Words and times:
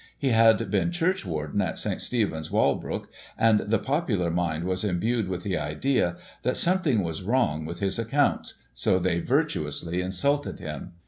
He 0.17 0.29
had 0.29 0.71
been 0.71 0.89
churchwarden 0.89 1.61
of 1.61 1.77
St. 1.77 2.01
Stephen's, 2.01 2.49
Walbrook, 2.49 3.07
and 3.37 3.59
the 3.59 3.77
popu 3.77 4.17
lar 4.17 4.31
mind 4.31 4.63
was 4.63 4.83
imbued 4.83 5.27
with 5.29 5.43
the 5.43 5.59
idea 5.59 6.17
that 6.41 6.57
something 6.57 7.03
was 7.03 7.21
wrong 7.21 7.65
with 7.65 7.81
his 7.81 7.99
accounts, 7.99 8.55
so 8.73 8.97
they 8.97 9.19
virtuously 9.19 10.01
insulted 10.01 10.57
him. 10.57 10.93